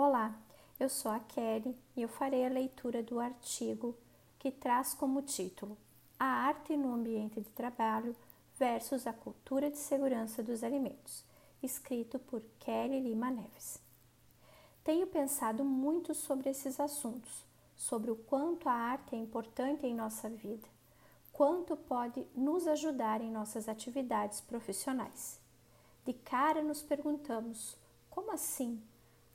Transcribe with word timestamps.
Olá, 0.00 0.32
eu 0.78 0.88
sou 0.88 1.10
a 1.10 1.18
Kelly 1.18 1.76
e 1.96 2.02
eu 2.02 2.08
farei 2.08 2.46
a 2.46 2.48
leitura 2.48 3.02
do 3.02 3.18
artigo 3.18 3.96
que 4.38 4.48
traz 4.48 4.94
como 4.94 5.22
título 5.22 5.76
A 6.16 6.24
arte 6.24 6.76
no 6.76 6.94
ambiente 6.94 7.40
de 7.40 7.50
trabalho 7.50 8.14
versus 8.56 9.08
a 9.08 9.12
cultura 9.12 9.68
de 9.68 9.76
segurança 9.76 10.40
dos 10.40 10.62
alimentos, 10.62 11.24
escrito 11.60 12.16
por 12.16 12.40
Kelly 12.60 13.00
Lima 13.00 13.28
Neves. 13.28 13.82
Tenho 14.84 15.04
pensado 15.08 15.64
muito 15.64 16.14
sobre 16.14 16.48
esses 16.48 16.78
assuntos, 16.78 17.44
sobre 17.74 18.12
o 18.12 18.16
quanto 18.16 18.68
a 18.68 18.72
arte 18.72 19.16
é 19.16 19.18
importante 19.18 19.84
em 19.84 19.96
nossa 19.96 20.30
vida, 20.30 20.68
quanto 21.32 21.76
pode 21.76 22.24
nos 22.36 22.68
ajudar 22.68 23.20
em 23.20 23.32
nossas 23.32 23.68
atividades 23.68 24.40
profissionais. 24.40 25.40
De 26.06 26.12
cara 26.12 26.62
nos 26.62 26.82
perguntamos: 26.82 27.76
como 28.08 28.30
assim? 28.30 28.80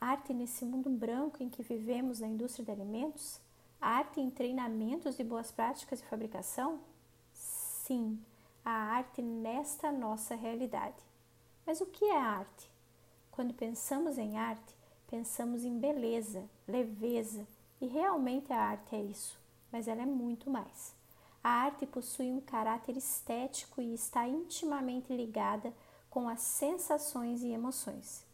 Arte 0.05 0.33
nesse 0.33 0.65
mundo 0.65 0.89
branco 0.89 1.41
em 1.41 1.47
que 1.47 1.63
vivemos 1.63 2.19
na 2.19 2.27
indústria 2.27 2.65
de 2.65 2.71
alimentos? 2.71 3.39
Arte 3.79 4.19
em 4.19 4.29
treinamentos 4.29 5.15
de 5.15 5.23
boas 5.23 5.49
práticas 5.49 5.99
de 5.99 6.05
fabricação? 6.07 6.81
Sim, 7.33 8.19
a 8.65 8.69
arte 8.69 9.21
nesta 9.21 9.93
nossa 9.93 10.35
realidade. 10.35 10.97
Mas 11.65 11.79
o 11.79 11.85
que 11.85 12.03
é 12.03 12.17
arte? 12.17 12.69
Quando 13.31 13.53
pensamos 13.53 14.17
em 14.17 14.37
arte, 14.37 14.75
pensamos 15.09 15.63
em 15.63 15.79
beleza, 15.79 16.43
leveza, 16.67 17.47
e 17.79 17.87
realmente 17.87 18.51
a 18.51 18.59
arte 18.59 18.97
é 18.97 19.01
isso, 19.01 19.39
mas 19.71 19.87
ela 19.87 20.01
é 20.01 20.05
muito 20.05 20.49
mais. 20.49 20.93
A 21.41 21.49
arte 21.49 21.85
possui 21.85 22.29
um 22.29 22.41
caráter 22.41 22.97
estético 22.97 23.81
e 23.81 23.93
está 23.93 24.27
intimamente 24.27 25.15
ligada 25.15 25.73
com 26.09 26.27
as 26.27 26.41
sensações 26.41 27.41
e 27.41 27.51
emoções. 27.51 28.32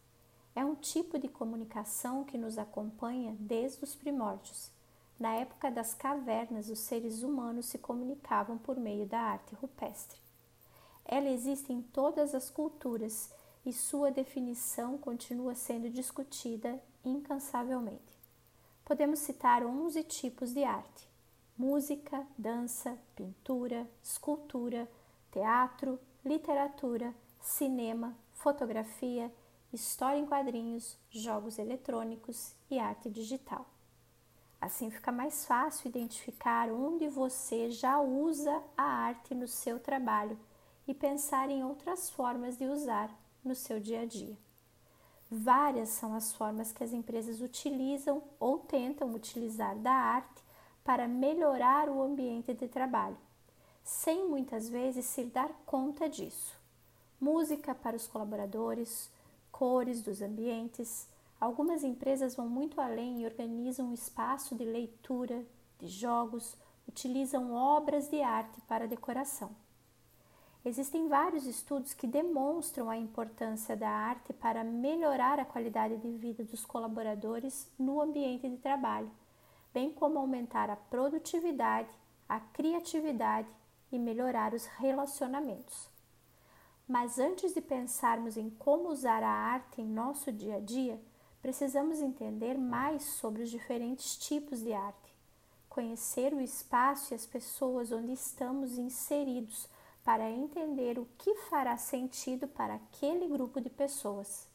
É 0.59 0.66
um 0.66 0.76
tipo 0.76 1.18
de 1.18 1.30
comunicação 1.30 2.26
que 2.26 2.38
nos 2.38 2.58
acompanha 2.58 3.34
desde 3.40 3.81
os 3.81 3.95
primórdios. 3.95 4.70
Na 5.17 5.33
época 5.36 5.72
das 5.72 5.94
cavernas, 5.94 6.67
os 6.67 6.80
seres 6.80 7.23
humanos 7.23 7.67
se 7.67 7.78
comunicavam 7.78 8.58
por 8.58 8.75
meio 8.75 9.06
da 9.06 9.22
arte 9.22 9.56
rupestre. 9.56 10.20
Ela 11.06 11.30
existe 11.30 11.72
em 11.72 11.81
todas 11.81 12.36
as 12.36 12.50
culturas 12.50 13.31
e 13.66 13.72
sua 13.72 14.11
definição 14.11 14.98
continua 14.98 15.56
sendo 15.56 15.89
discutida 15.89 16.78
incansavelmente. 17.05 18.20
Podemos 18.83 19.20
citar 19.20 19.64
11 19.64 20.03
tipos 20.03 20.53
de 20.53 20.66
arte: 20.66 21.08
música, 21.58 22.28
dança, 22.38 22.98
pintura, 23.16 23.89
escultura, 24.03 24.89
teatro, 25.31 25.98
literatura, 26.26 27.16
cinema, 27.39 28.14
fotografia, 28.33 29.31
história 29.72 30.20
em 30.20 30.25
quadrinhos, 30.25 30.98
jogos 31.09 31.59
eletrônicos 31.59 32.53
e 32.70 32.80
arte 32.80 33.09
digital. 33.09 33.66
Assim 34.59 34.89
fica 34.89 35.11
mais 35.11 35.45
fácil 35.45 35.88
identificar 35.88 36.70
onde 36.70 37.08
você 37.08 37.70
já 37.70 38.00
usa 38.00 38.61
a 38.76 38.84
arte 38.84 39.34
no 39.34 39.48
seu 39.48 39.80
trabalho 39.80 40.38
e 40.88 40.94
pensar 40.94 41.50
em 41.50 41.64
outras 41.64 42.09
formas 42.09 42.58
de 42.58 42.66
usar 42.66 43.09
no 43.44 43.56
seu 43.56 43.80
dia 43.80 44.02
a 44.02 44.06
dia. 44.06 44.38
Várias 45.31 45.89
são 45.89 46.14
as 46.14 46.33
formas 46.33 46.72
que 46.72 46.83
as 46.83 46.92
empresas 46.92 47.39
utilizam 47.39 48.23
ou 48.39 48.59
tentam 48.59 49.14
utilizar 49.14 49.78
da 49.78 49.94
arte 49.94 50.44
para 50.83 51.08
melhorar 51.08 51.88
o 51.88 52.02
ambiente 52.02 52.54
de 52.54 52.67
trabalho, 52.67 53.17
sem 53.83 54.28
muitas 54.28 54.67
vezes 54.67 55.06
se 55.06 55.23
dar 55.23 55.50
conta 55.66 56.09
disso 56.09 56.59
música 57.20 57.76
para 57.76 57.98
os 57.98 58.08
colaboradores, 58.08 59.11
cores 59.59 60.02
dos 60.02 60.21
ambientes. 60.21 61.05
Algumas 61.38 61.83
empresas 61.83 62.33
vão 62.33 62.47
muito 62.47 62.79
além 62.79 63.21
e 63.21 63.25
organizam 63.25 63.88
um 63.88 63.93
espaço 63.93 64.55
de 64.55 64.63
leitura, 64.63 65.45
de 65.77 65.88
jogos, 65.89 66.55
utilizam 66.88 67.52
obras 67.53 68.07
de 68.07 68.21
arte 68.21 68.61
para 68.61 68.87
decoração. 68.87 69.52
Existem 70.64 71.09
vários 71.09 71.45
estudos 71.45 71.93
que 71.93 72.08
demonstram 72.08 72.89
a 72.89 72.95
importância 72.95 73.75
da 73.75 73.89
arte 73.89 74.31
para 74.31 74.64
melhorar 74.64 75.39
a 75.39 75.45
qualidade 75.45 75.98
de 75.98 76.09
vida 76.14 76.42
dos 76.45 76.65
colaboradores 76.65 77.69
no 77.77 78.02
ambiente 78.02 78.48
de 78.48 78.58
trabalho, 78.58 79.11
bem 79.73 79.92
como 79.92 80.19
aumentar 80.19 80.69
a 80.69 80.77
produtividade, 80.77 81.89
a 82.30 82.39
criatividade 82.39 83.49
e 83.92 83.99
melhorar 83.99 84.53
os 84.53 84.65
relacionamentos. 84.67 85.98
Mas 86.89 87.20
antes 87.20 87.54
de 87.54 87.61
pensarmos 87.61 88.36
em 88.36 88.50
como 88.50 88.89
usar 88.89 89.22
a 89.22 89.30
arte 89.30 89.80
em 89.80 89.86
nosso 89.86 90.32
dia 90.32 90.55
a 90.55 90.60
dia, 90.60 91.00
precisamos 91.39 92.02
entender 92.02 92.58
mais 92.58 93.04
sobre 93.04 93.44
os 93.44 93.52
diferentes 93.52 94.17
tipos 94.17 94.64
de 94.64 94.73
arte, 94.73 95.14
conhecer 95.70 96.33
o 96.33 96.42
espaço 96.42 97.14
e 97.14 97.16
as 97.16 97.28
pessoas 97.28 97.92
onde 97.92 98.14
estamos 98.14 98.80
inseridos 98.80 99.70
para 100.04 100.32
entender 100.32 100.98
o 100.98 101.08
que 101.20 101.36
fará 101.48 101.78
sentido 101.78 102.48
para 102.48 102.73
aquele 102.73 103.28
grupo 103.28 103.61
de 103.61 103.70
pessoas. 103.70 104.48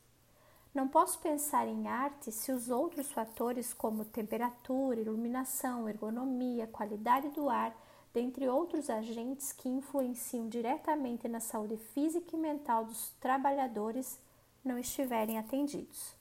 Não 0.74 0.88
posso 0.88 1.20
pensar 1.20 1.68
em 1.68 1.86
arte 1.86 2.32
se 2.32 2.50
os 2.50 2.68
outros 2.68 3.12
fatores, 3.12 3.72
como 3.72 4.04
temperatura, 4.04 5.00
iluminação, 5.00 5.88
ergonomia, 5.88 6.66
qualidade 6.66 7.28
do 7.28 7.48
ar, 7.48 7.72
dentre 8.14 8.48
outros 8.48 8.88
agentes 8.88 9.50
que 9.50 9.68
influenciam 9.68 10.48
diretamente 10.48 11.26
na 11.26 11.40
saúde 11.40 11.76
física 11.76 12.36
e 12.36 12.38
mental 12.38 12.84
dos 12.84 13.10
trabalhadores, 13.20 14.20
não 14.64 14.78
estiverem 14.78 15.36
atendidos. 15.36 16.14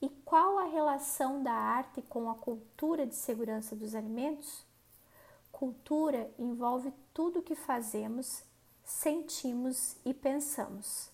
E 0.00 0.08
qual 0.24 0.58
a 0.58 0.64
relação 0.64 1.42
da 1.42 1.52
arte 1.52 2.00
com 2.02 2.30
a 2.30 2.36
cultura 2.36 3.04
de 3.04 3.16
segurança 3.16 3.74
dos 3.74 3.96
alimentos? 3.96 4.64
Cultura 5.50 6.30
envolve 6.38 6.92
tudo 7.12 7.40
o 7.40 7.42
que 7.42 7.56
fazemos, 7.56 8.44
sentimos 8.84 9.96
e 10.04 10.14
pensamos. 10.14 11.10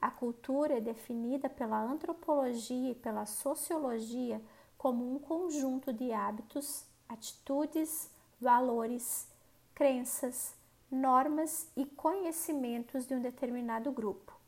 A 0.00 0.10
cultura 0.10 0.78
é 0.78 0.80
definida 0.80 1.48
pela 1.48 1.82
antropologia 1.82 2.92
e 2.92 2.94
pela 2.94 3.26
sociologia 3.26 4.40
como 4.78 5.14
um 5.14 5.18
conjunto 5.18 5.92
de 5.92 6.12
hábitos, 6.12 6.84
atitudes, 7.08 8.10
valores, 8.40 9.29
crenças, 9.80 10.54
normas 10.90 11.66
e 11.74 11.86
conhecimentos 11.86 13.06
de 13.06 13.14
um 13.14 13.22
determinado 13.22 13.90
grupo. 13.90 14.38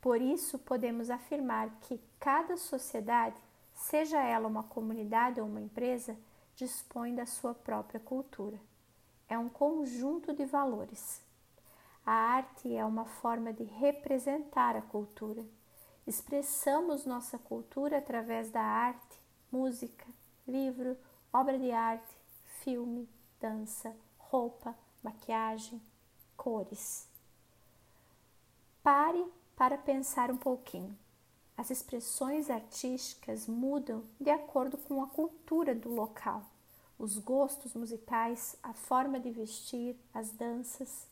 Por 0.00 0.22
isso, 0.22 0.56
podemos 0.56 1.10
afirmar 1.10 1.68
que 1.80 2.00
cada 2.20 2.56
sociedade, 2.56 3.34
seja 3.74 4.22
ela 4.22 4.46
uma 4.46 4.62
comunidade 4.62 5.40
ou 5.40 5.48
uma 5.48 5.60
empresa, 5.60 6.16
dispõe 6.54 7.12
da 7.12 7.26
sua 7.26 7.52
própria 7.52 7.98
cultura. 7.98 8.56
É 9.28 9.36
um 9.36 9.48
conjunto 9.48 10.32
de 10.32 10.44
valores. 10.44 11.20
A 12.06 12.12
arte 12.12 12.72
é 12.72 12.84
uma 12.84 13.04
forma 13.04 13.52
de 13.52 13.64
representar 13.64 14.76
a 14.76 14.82
cultura. 14.82 15.44
Expressamos 16.06 17.04
nossa 17.04 17.36
cultura 17.36 17.98
através 17.98 18.48
da 18.48 18.62
arte, 18.62 19.18
música, 19.50 20.06
livro, 20.46 20.96
obra 21.32 21.58
de 21.58 21.72
arte, 21.72 22.16
filme, 22.62 23.08
dança, 23.40 23.92
roupa, 24.32 24.74
maquiagem, 25.02 25.78
cores. 26.38 27.06
Pare 28.82 29.22
para 29.54 29.76
pensar 29.76 30.30
um 30.30 30.38
pouquinho. 30.38 30.96
As 31.54 31.70
expressões 31.70 32.48
artísticas 32.48 33.46
mudam 33.46 34.02
de 34.18 34.30
acordo 34.30 34.78
com 34.78 35.02
a 35.02 35.06
cultura 35.06 35.74
do 35.74 35.90
local, 35.90 36.42
os 36.98 37.18
gostos 37.18 37.74
musicais, 37.74 38.56
a 38.62 38.72
forma 38.72 39.20
de 39.20 39.30
vestir, 39.30 39.94
as 40.14 40.30
danças. 40.30 41.06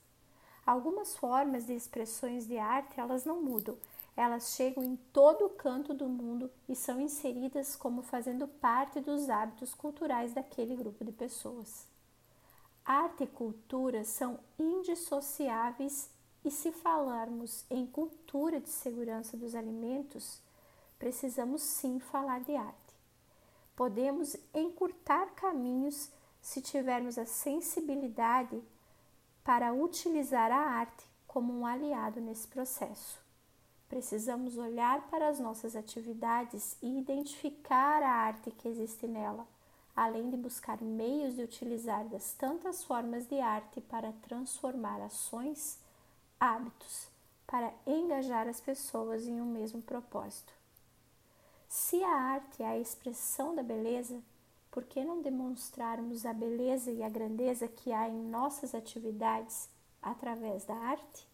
Algumas 0.65 1.15
formas 1.15 1.67
de 1.67 1.75
expressões 1.75 2.47
de 2.47 2.57
arte 2.57 2.99
elas 2.99 3.27
não 3.27 3.43
mudam, 3.43 3.77
elas 4.17 4.55
chegam 4.55 4.83
em 4.83 4.97
todo 5.13 5.45
o 5.45 5.51
canto 5.51 5.93
do 5.93 6.09
mundo 6.09 6.51
e 6.67 6.75
são 6.75 6.99
inseridas 6.99 7.77
como 7.77 8.01
fazendo 8.01 8.49
parte 8.49 8.99
dos 8.99 9.29
hábitos 9.29 9.75
culturais 9.75 10.33
daquele 10.33 10.75
grupo 10.75 11.05
de 11.05 11.13
pessoas. 11.13 11.90
Arte 12.85 13.25
e 13.25 13.27
cultura 13.27 14.05
são 14.05 14.39
indissociáveis 14.59 16.11
e 16.45 16.51
se 16.51 16.73
falarmos 16.73 17.65
em 17.71 17.87
cultura 17.87 18.61
de 18.61 18.71
segurança 18.71 19.37
dos 19.37 19.55
alimentos, 19.55 20.41
precisamos 20.99 21.63
sim 21.63 22.01
falar 22.01 22.41
de 22.41 22.57
arte. 22.57 22.95
Podemos 23.77 24.37
encurtar 24.55 25.35
caminhos 25.35 26.11
se 26.41 26.61
tivermos 26.61 27.19
a 27.19 27.27
sensibilidade 27.27 28.61
para 29.45 29.73
utilizar 29.73 30.51
a 30.51 30.59
arte 30.59 31.05
como 31.27 31.53
um 31.53 31.67
aliado 31.67 32.21
nesse 32.21 32.49
processo. 32.49 33.19
Precisamos 33.89 34.57
olhar 34.57 35.09
para 35.09 35.29
as 35.29 35.39
nossas 35.39 35.77
atividades 35.77 36.77
e 36.83 36.99
identificar 36.99 38.03
a 38.03 38.11
arte 38.11 38.51
que 38.51 38.69
existe 38.69 39.07
nela 39.07 39.47
além 39.95 40.31
de 40.31 40.37
buscar 40.37 40.81
meios 40.81 41.35
de 41.37 41.43
utilizar 41.43 42.05
das 42.09 42.33
tantas 42.33 42.85
formas 42.85 43.27
de 43.27 43.41
arte 43.41 43.81
para 43.81 44.13
transformar 44.23 45.01
ações, 45.01 45.79
hábitos, 46.39 47.09
para 47.47 47.73
engajar 47.87 48.49
as 48.49 48.61
pessoas 48.61 49.27
em 49.27 49.41
um 49.41 49.47
mesmo 49.47 49.83
propósito. 49.83 50.53
Se 51.69 52.03
a 52.03 52.15
arte 52.15 52.63
é 52.63 52.67
a 52.67 52.79
expressão 52.79 53.55
da 53.55 53.63
beleza, 53.63 54.21
por 54.71 54.85
que 54.85 55.05
não 55.05 55.21
demonstrarmos 55.21 56.25
a 56.25 56.33
beleza 56.33 56.91
e 56.91 57.03
a 57.03 57.09
grandeza 57.09 57.69
que 57.69 57.93
há 57.93 58.09
em 58.09 58.29
nossas 58.29 58.75
atividades 58.75 59.69
através 60.01 60.65
da 60.65 60.75
arte? 60.75 61.30